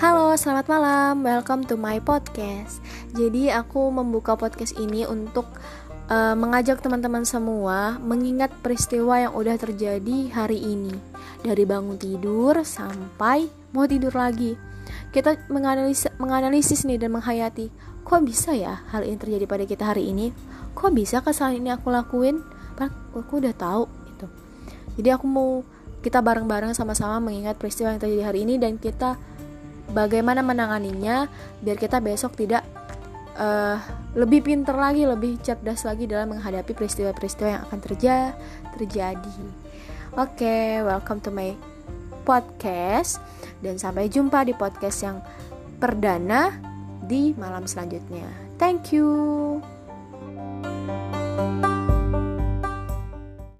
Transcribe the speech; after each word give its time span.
Halo, 0.00 0.32
selamat 0.32 0.64
malam. 0.64 1.20
Welcome 1.20 1.68
to 1.68 1.76
my 1.76 2.00
podcast. 2.00 2.80
Jadi, 3.12 3.52
aku 3.52 3.92
membuka 3.92 4.32
podcast 4.32 4.72
ini 4.80 5.04
untuk 5.04 5.44
uh, 6.08 6.32
mengajak 6.32 6.80
teman-teman 6.80 7.28
semua 7.28 8.00
mengingat 8.00 8.48
peristiwa 8.64 9.20
yang 9.20 9.36
udah 9.36 9.60
terjadi 9.60 10.32
hari 10.32 10.56
ini. 10.56 10.96
Dari 11.44 11.68
bangun 11.68 12.00
tidur 12.00 12.64
sampai 12.64 13.52
mau 13.76 13.84
tidur 13.84 14.16
lagi. 14.16 14.56
Kita 15.12 15.36
menganalisis, 15.52 16.08
menganalisis 16.16 16.88
nih 16.88 16.96
dan 16.96 17.12
menghayati, 17.20 17.68
kok 18.00 18.24
bisa 18.24 18.56
ya 18.56 18.80
hal 18.96 19.04
ini 19.04 19.20
terjadi 19.20 19.44
pada 19.44 19.68
kita 19.68 19.84
hari 19.84 20.08
ini? 20.16 20.32
Kok 20.80 20.96
bisa 20.96 21.20
kesalahan 21.20 21.60
ini 21.60 21.76
aku 21.76 21.92
lakuin? 21.92 22.40
Aku 22.80 23.36
udah 23.36 23.52
tahu 23.52 23.84
itu. 24.08 24.24
Jadi 24.96 25.08
aku 25.12 25.28
mau 25.28 25.60
kita 26.00 26.24
bareng-bareng 26.24 26.72
sama-sama 26.72 27.20
mengingat 27.20 27.60
peristiwa 27.60 27.92
yang 27.92 28.00
terjadi 28.00 28.32
hari 28.32 28.48
ini 28.48 28.56
dan 28.56 28.80
kita 28.80 29.20
bagaimana 29.90 30.40
menanganinya 30.40 31.26
biar 31.60 31.76
kita 31.76 31.98
besok 31.98 32.38
tidak 32.38 32.62
uh, 33.36 33.78
lebih 34.14 34.42
pinter 34.42 34.74
lagi, 34.74 35.06
lebih 35.06 35.38
cerdas 35.42 35.86
lagi 35.86 36.10
dalam 36.10 36.34
menghadapi 36.34 36.74
peristiwa-peristiwa 36.74 37.48
yang 37.48 37.62
akan 37.66 37.80
terja 37.82 38.14
terjadi. 38.74 39.38
Oke, 40.18 40.42
okay, 40.42 40.82
welcome 40.82 41.22
to 41.22 41.30
my 41.30 41.54
podcast 42.26 43.22
dan 43.62 43.78
sampai 43.78 44.10
jumpa 44.10 44.42
di 44.42 44.54
podcast 44.54 44.98
yang 45.06 45.18
perdana 45.78 46.54
di 47.06 47.32
malam 47.38 47.64
selanjutnya. 47.64 48.26
Thank 48.58 48.92
you. 48.92 49.39